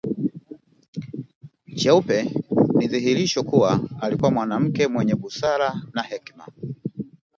Cheupe 1.75 2.31
ni 2.75 2.87
dhihirisho 2.87 3.43
kuwa 3.43 3.79
alikuwa 4.01 4.31
mwanamke 4.31 4.87
mwenye 4.87 5.15
busara 5.15 5.73
na 5.93 6.01
hekima 6.01 6.47